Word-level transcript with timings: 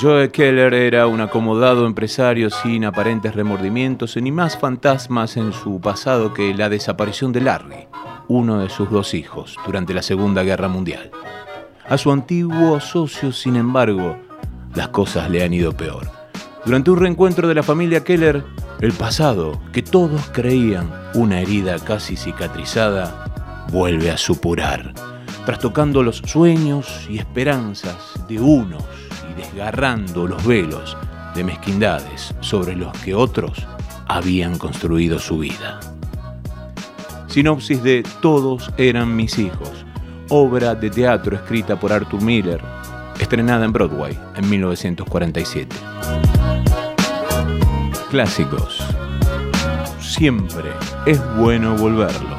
Joe 0.00 0.30
Keller 0.30 0.74
era 0.74 1.08
un 1.08 1.20
acomodado 1.20 1.84
empresario 1.84 2.50
sin 2.50 2.84
aparentes 2.84 3.34
remordimientos 3.34 4.16
ni 4.16 4.30
más 4.30 4.56
fantasmas 4.56 5.36
en 5.36 5.52
su 5.52 5.80
pasado 5.80 6.32
que 6.32 6.54
la 6.54 6.68
desaparición 6.68 7.32
de 7.32 7.40
Larry, 7.40 7.88
uno 8.28 8.60
de 8.60 8.68
sus 8.68 8.88
dos 8.90 9.12
hijos, 9.12 9.56
durante 9.66 9.94
la 9.94 10.02
Segunda 10.02 10.44
Guerra 10.44 10.68
Mundial. 10.68 11.10
A 11.88 11.98
su 11.98 12.12
antiguo 12.12 12.78
socio, 12.78 13.32
sin 13.32 13.56
embargo, 13.56 14.16
las 14.76 14.88
cosas 14.90 15.30
le 15.30 15.42
han 15.42 15.52
ido 15.52 15.72
peor. 15.72 16.08
Durante 16.64 16.92
un 16.92 17.00
reencuentro 17.00 17.48
de 17.48 17.54
la 17.56 17.64
familia 17.64 18.04
Keller, 18.04 18.44
el 18.80 18.92
pasado, 18.92 19.60
que 19.72 19.82
todos 19.82 20.30
creían 20.32 20.92
una 21.14 21.40
herida 21.40 21.76
casi 21.80 22.14
cicatrizada, 22.14 23.66
vuelve 23.72 24.12
a 24.12 24.16
supurar, 24.16 24.92
trastocando 25.48 26.02
los 26.02 26.18
sueños 26.18 27.08
y 27.08 27.16
esperanzas 27.16 27.96
de 28.28 28.38
unos 28.38 28.84
y 29.30 29.40
desgarrando 29.40 30.26
los 30.26 30.44
velos 30.44 30.94
de 31.34 31.42
mezquindades 31.42 32.34
sobre 32.40 32.76
los 32.76 32.92
que 32.98 33.14
otros 33.14 33.66
habían 34.08 34.58
construido 34.58 35.18
su 35.18 35.38
vida. 35.38 35.80
Sinopsis 37.28 37.82
de 37.82 38.04
Todos 38.20 38.70
eran 38.76 39.16
mis 39.16 39.38
hijos, 39.38 39.86
obra 40.28 40.74
de 40.74 40.90
teatro 40.90 41.36
escrita 41.36 41.80
por 41.80 41.94
Arthur 41.94 42.20
Miller, 42.20 42.60
estrenada 43.18 43.64
en 43.64 43.72
Broadway 43.72 44.18
en 44.36 44.50
1947. 44.50 45.74
Clásicos. 48.10 48.84
Siempre 49.98 50.68
es 51.06 51.18
bueno 51.38 51.74
volverlo. 51.74 52.37